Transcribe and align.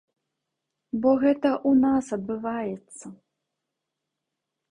Бо 1.01 1.09
гэта 1.23 1.51
ў 1.57 1.71
нас 1.83 2.05
адбываецца. 2.17 3.05